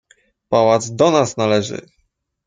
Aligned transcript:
"Pałac 0.49 0.89
do 0.91 1.11
nas 1.11 1.37
należy!" 1.37 1.81